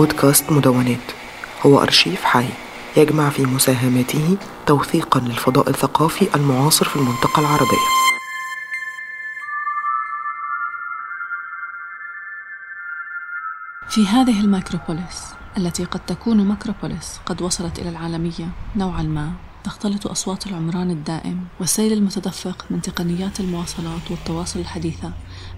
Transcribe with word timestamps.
بودكاست 0.00 0.52
مدونات. 0.52 1.06
هو 1.66 1.82
أرشيف 1.82 2.24
حي. 2.24 2.48
يجمع 2.96 3.30
في 3.30 3.46
مساهماته 3.46 4.36
توثيقا 4.66 5.20
للفضاء 5.20 5.70
الثقافي 5.70 6.34
المعاصر 6.34 6.84
في 6.84 6.96
المنطقة 6.96 7.40
العربية. 7.40 7.86
في 13.88 14.06
هذه 14.06 14.40
الميكروبوليس 14.40 15.24
التي 15.58 15.84
قد 15.84 16.00
تكون 16.06 16.48
مكروبوليس 16.48 17.20
قد 17.26 17.42
وصلت 17.42 17.78
إلى 17.78 17.88
العالمية 17.88 18.48
نوعا 18.76 19.02
ما 19.02 19.32
تختلط 19.64 20.06
أصوات 20.06 20.46
العمران 20.46 20.90
الدائم 20.90 21.46
والسيل 21.60 21.92
المتدفق 21.92 22.64
من 22.70 22.82
تقنيات 22.82 23.40
المواصلات 23.40 24.10
والتواصل 24.10 24.60
الحديثة 24.60 25.12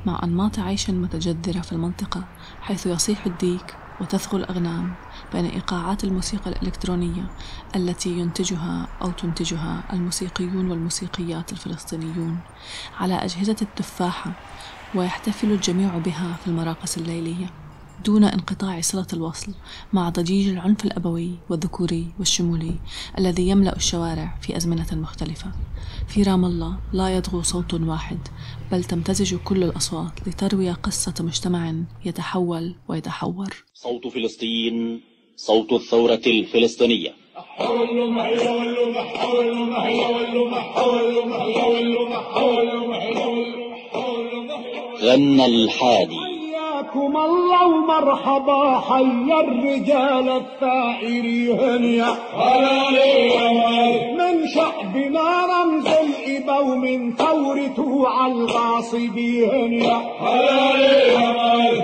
مع 0.07 0.21
أنماط 0.23 0.59
عيش 0.59 0.91
متجذرة 0.91 1.61
في 1.61 1.73
المنطقة 1.73 2.25
حيث 2.61 2.87
يصيح 2.87 3.27
الديك 3.27 3.77
وتثغو 4.03 4.39
الأغنام 4.39 4.95
بين 5.33 5.45
إيقاعات 5.45 6.05
الموسيقى 6.05 6.51
الإلكترونية 6.51 7.31
التي 7.77 8.11
ينتجها 8.11 8.89
أو 9.03 9.11
تنتجها 9.11 9.85
الموسيقيون 9.93 10.71
والموسيقيات 10.71 11.53
الفلسطينيون 11.53 12.39
على 13.01 13.15
أجهزة 13.15 13.57
التفاحة 13.63 14.33
ويحتفل 14.95 15.53
الجميع 15.53 15.99
بها 15.99 16.37
في 16.45 16.47
المراقص 16.47 16.97
الليلية. 16.97 17.47
دون 18.05 18.25
انقطاع 18.25 18.81
صلة 18.81 19.07
الوصل 19.13 19.53
مع 19.93 20.09
ضجيج 20.09 20.49
العنف 20.49 20.85
الأبوي 20.85 21.31
والذكوري 21.51 22.07
والشمولي 22.19 22.75
الذي 23.19 23.49
يملأ 23.49 23.77
الشوارع 23.77 24.39
في 24.41 24.57
أزمنة 24.57 24.87
مختلفة. 24.93 25.53
في 26.09 26.23
رام 26.23 26.45
الله 26.45 26.79
لا 26.93 27.17
يضغو 27.17 27.43
صوت 27.43 27.75
واحد 27.75 28.19
بل 28.73 28.85
تمتزج 28.85 29.35
كل 29.35 29.65
الأصوات 29.65 30.29
لتروي 30.29 30.71
قصة 30.71 31.15
مجتمع 31.21 31.75
يتحول 32.05 32.75
ويتحور. 32.89 33.65
صوت 33.75 34.07
فلسطين 34.07 35.01
صوت 35.37 35.73
الثورة 35.73 36.23
الفلسطينية. 36.27 37.15
غنى 45.03 45.47
الحادي 45.47 46.32
حياكم 46.93 47.17
الله 47.17 47.67
ومرحبا 47.67 48.81
حي 48.89 49.29
الرجال 49.41 50.29
الثائرين 50.29 51.85
يا 51.85 52.13
من 54.19 54.47
شعبنا 54.55 55.47
رمز 55.53 55.87
الإبا 55.87 56.59
ومن 56.59 57.15
ثورته 57.17 58.09
على 58.09 58.33
الغاصبين 58.33 59.73
يا 59.73 60.01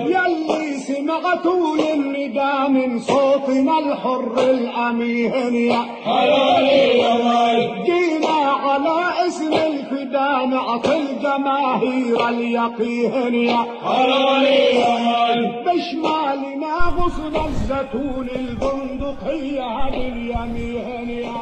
يلي 0.05 0.77
سمعتوا 0.77 1.77
للنداء 1.77 2.69
من 2.69 2.99
صوتنا 2.99 3.79
الحر 3.79 4.33
الأمين. 4.37 5.55
يا 5.55 5.85
جينا 7.85 8.37
على 8.63 9.27
اسم 9.27 9.53
الفدا 9.91 10.45
نعطي 10.45 10.97
الجماهير 10.97 12.29
اليقين 12.29 13.35
يا 13.35 13.65
بشمالنا 15.65 16.75
غصن 16.97 17.35
الزيتون 17.47 18.27
البندقية 18.35 19.89
باليمين 19.91 21.09
يا 21.09 21.41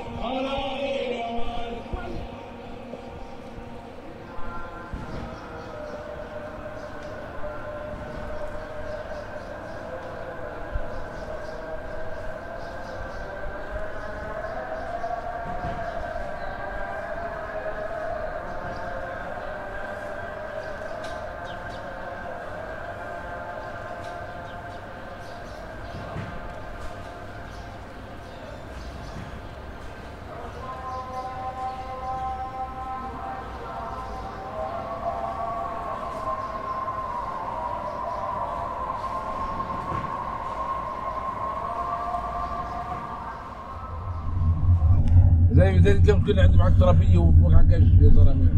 زي 45.57 45.79
زي 45.81 45.91
اليوم 45.91 46.25
كنا 46.25 46.41
عندي 46.41 46.57
معك 46.57 46.73
ترابيه 46.79 47.17
ووقع 47.17 47.61
كاش 47.61 47.81
يا 48.01 48.09
زلمه 48.09 48.49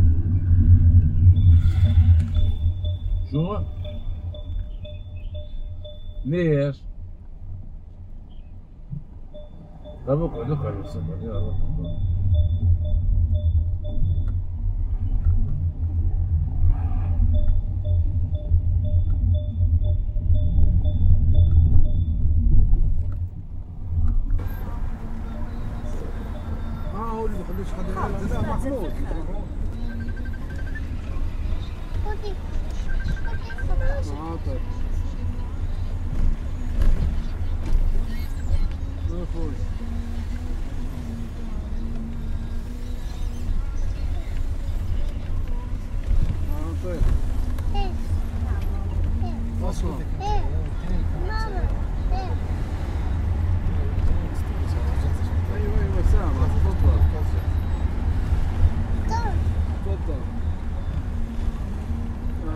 شو؟ 3.32 3.58
ليش؟ 6.26 6.78
طب 10.08 10.22
اقعد 10.22 10.52
اقعد 10.52 10.74
بس 10.84 10.96
اقعد 10.96 12.09
ما 27.00 27.06
هو 27.06 27.26
اللي 27.26 27.38
بيخليش 27.38 27.68
حد 27.74 27.86
لا 28.30 28.42
محمود 28.42 28.94
عاطف 34.20 34.62
ما 39.10 39.22
يفوز 39.22 39.54
عاطف 46.56 47.04
أصلا 49.64 50.19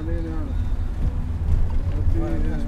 علينا. 0.07 0.35
أنا 2.15 2.63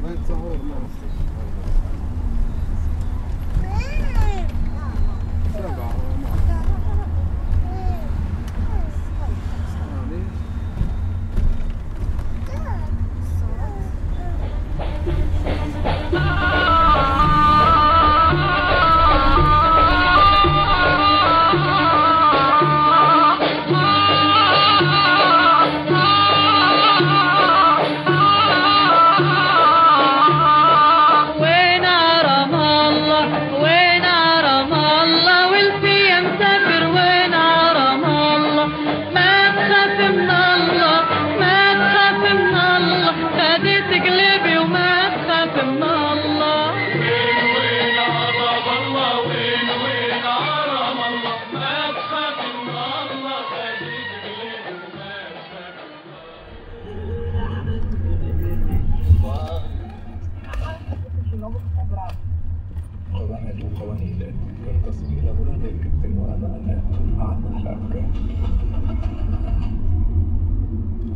قواعد 63.13 63.63
وقوانين 63.63 64.21
ينتصب 64.67 65.05
إلى 65.05 65.33
مرادك 65.33 65.91
في 66.01 66.07
المؤامرة 66.07 66.81
أعمق 67.19 67.57
الأفكار 67.57 68.09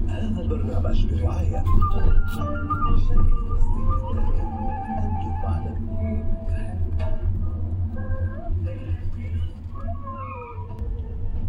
هذا 0.07 0.41
البرنامج 0.41 1.05
برعاية. 1.13 1.59
أنتم 1.59 1.73
مع 5.43 5.57
العالميين 5.57 6.23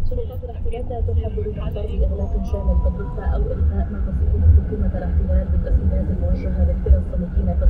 سلطات 0.09 0.43
الاحتلال 0.43 0.89
لا 0.89 1.01
تلحق 1.01 1.31
بمعبر 1.39 1.79
إغلاق 1.79 2.43
شامل 2.51 2.75
بالضفة 2.83 3.25
أو 3.25 3.41
إلغاء 3.41 3.87
ما 3.91 3.99
تصفه 4.05 4.41
حكومة 4.57 4.97
الاحتلال 4.97 5.47
بالتسهيلات 5.51 6.07
الموجهة 6.09 6.63
للفلسطينيين 6.65 7.57
في 7.57 7.60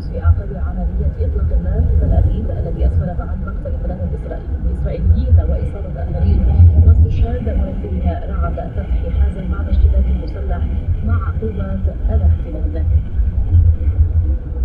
في 0.00 0.22
أعقاب 0.22 0.48
عملية 0.66 1.26
إطلاق 1.26 1.52
النار 1.58 2.18
أبيب 2.18 2.50
الذي 2.50 2.86
أسفر 2.86 3.10
عن 3.22 3.38
مقتل 3.46 3.72
ثلاثة 3.82 4.08
إسرائيل- 4.16 4.72
إسرائيليين 4.80 5.36
وإصابة 5.40 6.02
آخرين 6.02 6.40
واستشهاد 6.86 7.42
مرتبها 7.48 8.26
رعد 8.30 8.70
فتحي 8.76 9.10
حازم 9.10 9.48
بعد 9.52 9.68
اشتباك 9.68 10.04
مسلح 10.24 10.66
مع 11.06 11.18
قوات 11.40 11.80
الاحتلال 12.10 12.84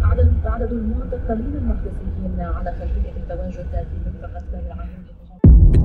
عدد 0.03 0.31
عدد 0.45 0.71
المعتقلين 0.71 1.53
المحدثين 1.55 2.41
على 2.41 2.71
خلفية 2.79 3.11
التواجد 3.17 3.65
في 3.71 4.00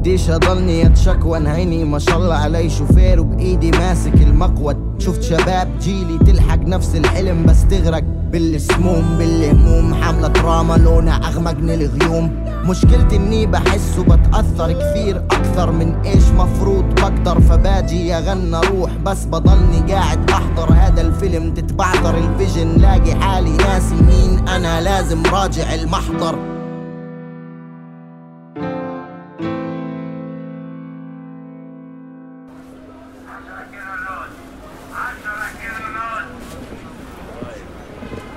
بديش 0.06 0.30
أضلني 0.30 0.86
اتشك 0.86 1.24
وانهيني 1.24 1.84
ما 1.84 1.98
شاء 1.98 2.16
الله 2.16 2.34
علي. 2.34 2.70
شوفير 2.70 3.20
وبايدي 3.20 3.70
ماسك 3.70 4.14
المقود. 4.14 4.76
شفت 4.98 5.22
شباب 5.22 5.68
جيلي 5.80 6.18
تلحق 6.18 6.58
نفس 6.58 6.96
الحلم 6.96 7.46
بس 7.46 7.66
تغرق 7.66 8.02
بالسموم. 8.32 9.18
بالهموم 9.18 9.94
حاملة 9.94 10.28
دراما 10.28 10.74
لونها 10.74 11.14
أغمق 11.14 11.54
من 11.54 11.70
الغيوم. 11.70 12.44
مشكلتي 12.64 13.16
إني 13.16 13.46
بحس 13.46 13.98
وبتأثر 13.98 14.72
كثير 14.72 15.16
أكثر 15.16 15.72
من 15.72 15.94
إيش 16.04 16.24
مفروض. 16.28 16.84
بقدر 16.84 17.40
فباجي 17.40 18.14
أغنى 18.14 18.60
روح 18.60 18.90
بس 19.04 19.24
بضلني 19.24 19.92
قاعد 19.92 20.30
أحضر 20.30 20.72
هذا 20.72 21.00
الفيلم. 21.00 21.54
تتبعثر 21.54 22.18
الفيجن 22.18 22.68
لاقي 22.68 23.14
حالي 23.14 23.56
ناسي 23.56 23.94
مين. 23.94 24.48
أنا 24.48 24.80
لازم 24.80 25.22
راجع 25.32 25.74
المحضر. 25.74 26.55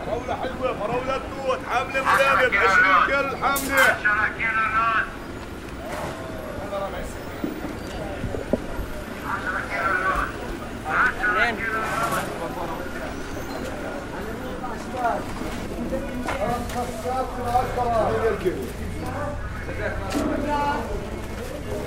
فراولة 0.09 0.35
حلوة 0.35 0.73
فراولة 0.79 1.17
توت 1.17 1.59
حملة 1.69 2.03
ملابس 2.03 2.55
20 2.55 3.05
كيلو 3.05 3.19
الحملة 3.19 3.97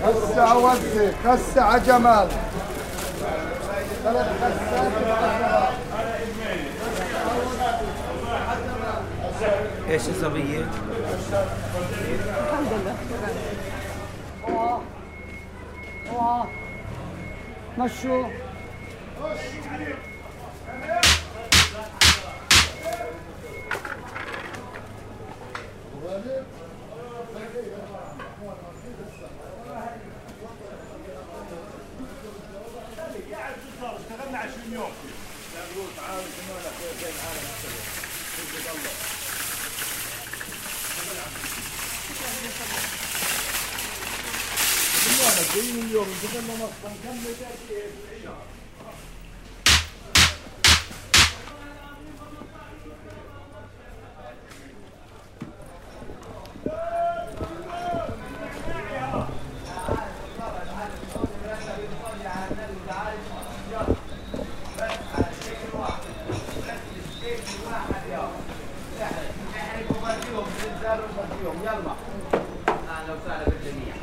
هسه 0.05 0.57
وزك 0.57 1.15
هسه 1.25 1.79
جمال. 1.79 2.29
ثلاث 4.05 4.27
خسات 4.41 4.93
ايش 9.90 10.10
الصبية؟ 10.10 10.60
الحمد 12.44 12.74
لله 12.74 12.96
اوعى 14.48 14.82
اوعى 16.12 16.48
مشوا 17.78 18.28
اشتغلنا 33.98 34.38
20 34.38 34.74
يوم 34.74 34.92
bu 45.19 45.25
arada 45.27 45.45
beyin 45.55 45.89
yolunda 45.93 46.29
da 46.35 46.41
mamaktan 46.49 46.93
kendi 47.03 47.41
derdi. 47.41 47.93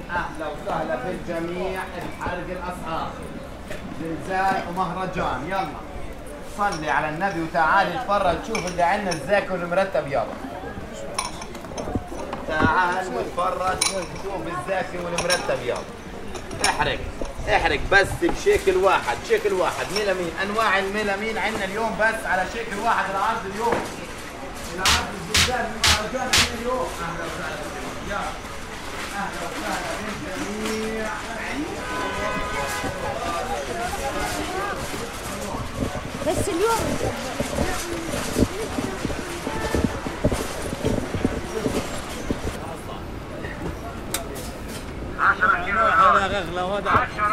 أهلا 0.10 0.48
وسهلا 0.48 0.96
بالجميع 0.96 1.82
بحرق 2.20 2.46
الاسعار 2.50 3.12
زلزال 4.02 4.64
ومهرجان. 4.70 5.48
يلا 5.48 5.68
صلي 6.58 6.90
على 6.90 7.10
النبي 7.10 7.42
وتعال 7.42 7.98
اتفرج. 7.98 8.38
شوف 8.48 8.68
اللي 8.68 8.84
عندنا 8.84 9.12
الزاكي 9.12 9.50
والمرتب 9.50 10.08
يلا. 10.08 10.26
تعال 12.48 13.08
واتفرج. 13.16 13.84
شوف 14.24 14.42
الزاكي 14.48 14.98
والمرتب 14.98 15.64
يلا. 15.64 15.78
احرق. 16.70 17.00
احرق 17.50 17.80
بس 17.92 18.08
بشكل 18.22 18.78
واحد. 18.78 19.18
شكل 19.30 19.54
واحد. 19.54 19.86
ميلامين. 19.96 20.32
أنواع 20.44 20.80
الميلامين 20.80 21.38
عندنا 21.38 21.66
اليوم 21.66 21.98
بس 22.00 22.26
على 22.26 22.46
شكل 22.54 22.80
واحد. 22.80 23.10
العرض 23.10 23.46
اليوم. 23.54 23.80
العرض 24.76 25.08
الزلزال 25.22 25.66
المهرجان 25.66 26.32
اليوم. 26.60 26.88
أهلا 27.02 27.26
وسهلا. 27.26 27.60
يلا. 28.10 28.49
بس 36.28 36.50
اليوم. 36.50 36.80
هذا 45.20 46.38
اغلى 46.40 46.62
وهذا 46.62 46.86
تعرفين 46.86 47.24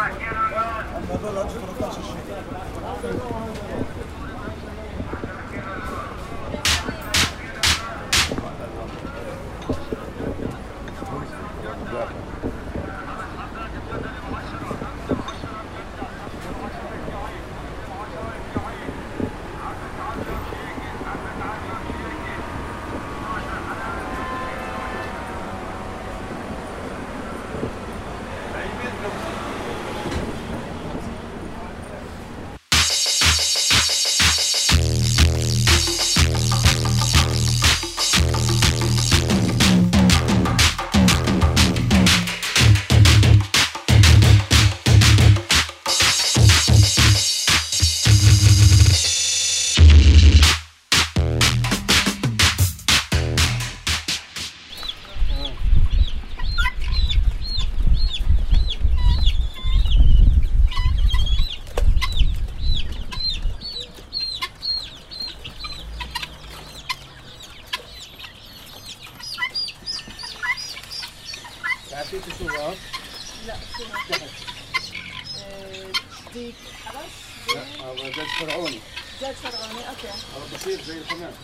فرعوني 78.77 78.81
دجاج 79.21 79.35
فرغاني 79.35 79.89
okay 79.89 80.09
آه 80.09 80.55
بسيط 80.57 80.81
زي 80.83 80.99
الحمام 80.99 81.35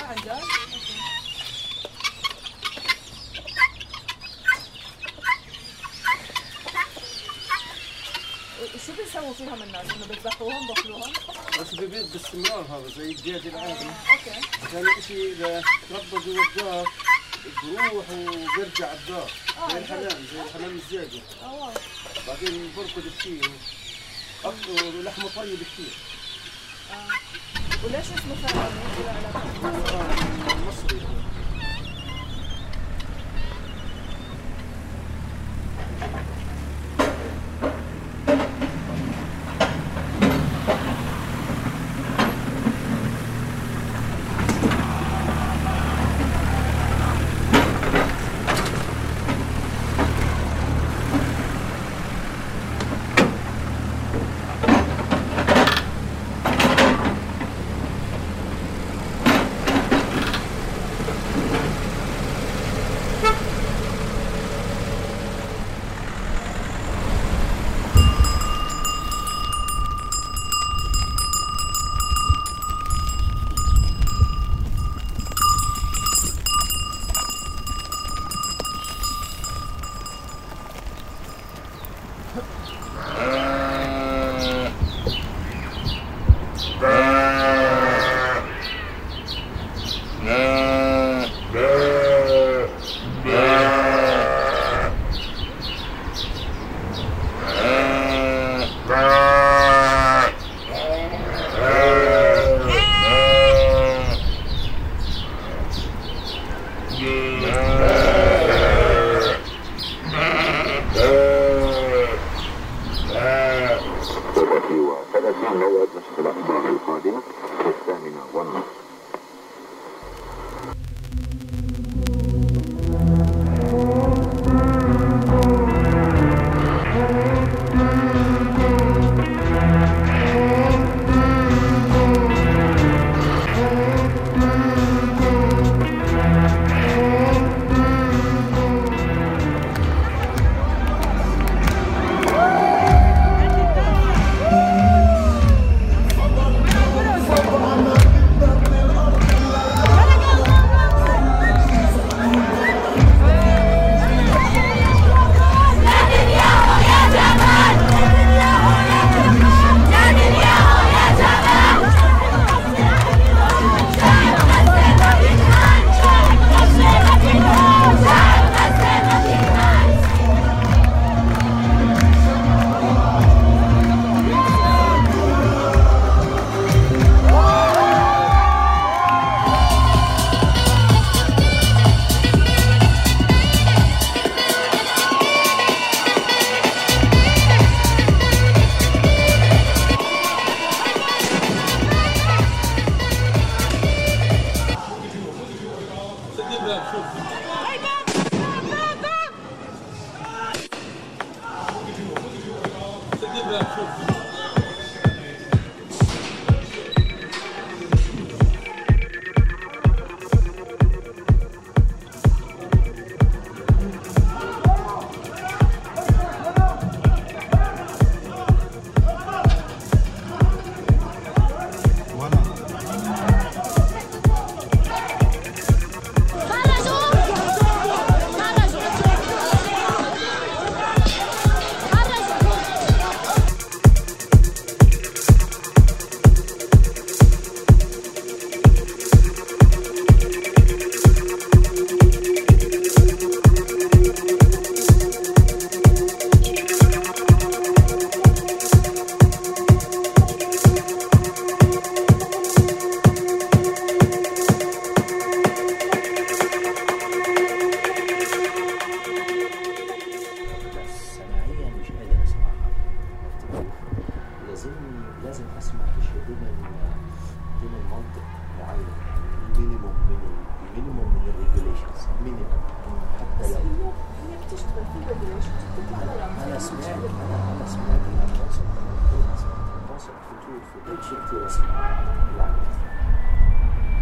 ما 0.00 0.06
عندك 0.06 0.44
شو 8.86 8.92
بيسووا 8.92 9.32
فيهم 9.34 9.62
الناس؟ 9.62 9.86
إنه 9.90 10.06
بيذبحوهم 10.06 10.66
باكلوهم؟ 10.66 11.12
بس 11.60 11.74
بيبيض 11.74 12.12
باستمرار 12.12 12.60
هذا 12.70 12.88
زي 12.96 13.10
الدجاج 13.10 13.46
العادي 13.46 13.84
okay. 13.84 14.40
ثاني 14.72 15.02
شيء 15.08 15.32
إذا 15.32 15.62
تربى 15.90 16.24
جوا 16.24 16.44
الدار 16.44 16.86
بروح 17.62 18.10
وبرجع 18.10 18.92
الدار. 18.92 19.30
آه، 19.58 19.68
زي. 19.72 19.78
الحمام 19.78 20.26
زي 20.32 20.42
الحمام 20.42 20.78
الزاجل 20.84 21.22
آه 21.42 21.72
بعدين 22.26 22.72
بركض 22.76 23.08
كثير. 23.18 23.50
أكثر 24.44 25.00
لحمة 25.02 25.28
طيب 25.36 25.58
كثير. 25.58 25.94
وليش 27.84 28.06
اسمه 28.12 28.34
فرغاني؟ 28.34 28.80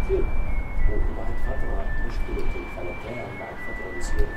كثير 0.03 0.23
وبعد 0.89 1.33
فترة 1.45 1.85
مشكلة 2.07 2.45
الفلتان 2.55 3.27
بعد 3.39 3.55
فترة 3.67 3.91
بيصير 3.95 4.27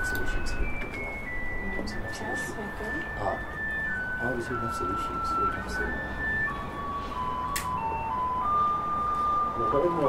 نفس 0.00 0.12
آه 4.22 4.34
بيصير 4.34 4.64
نفس 4.64 4.82
نفس 5.64 5.78
ال- 5.78 5.94
وكأنه 9.60 10.08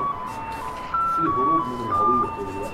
في 1.16 1.22
هروب 1.22 1.66
من 1.68 1.92
الهوية 1.92 2.30
طول 2.36 2.50
الوقت 2.50 2.72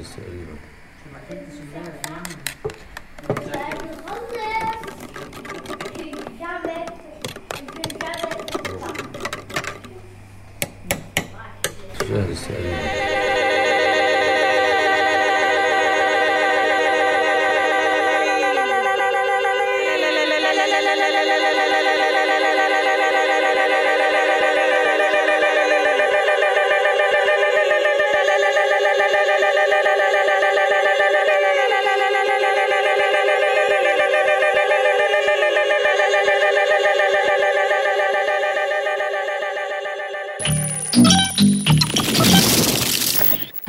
aparecer 0.00 0.24
aí, 0.24 0.46
mano. 0.46 0.58
Deixa 11.98 12.14
eu 12.14 12.20
aí, 12.56 12.64
mano. 12.64 12.89